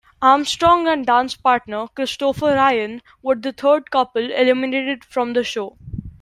Armstrong 0.19 0.87
and 0.87 1.05
dance 1.05 1.35
partner, 1.35 1.85
Christopher 1.93 2.55
Ryan, 2.55 3.03
were 3.21 3.35
the 3.35 3.51
third 3.51 3.91
couple 3.91 4.31
eliminated 4.31 5.05
from 5.05 5.33
the 5.33 5.43
show. 5.43 5.77